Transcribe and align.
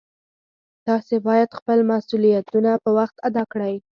تاسې 0.85 1.15
باید 1.27 1.55
خپل 1.59 1.77
مسؤلیتونه 1.91 2.71
په 2.83 2.89
وخت 2.97 3.15
ادا 3.27 3.43
کړئ 3.51 3.75